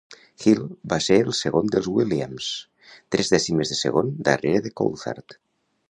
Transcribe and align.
Hill 0.43 0.61
va 0.93 0.97
ser 1.07 1.17
el 1.25 1.35
segon 1.41 1.69
dels 1.75 1.89
Williams, 1.97 2.49
tres 3.17 3.31
dècimes 3.35 3.75
de 3.75 3.79
segon 3.85 4.13
darrere 4.31 4.65
de 4.69 4.77
Coulthard. 4.83 5.39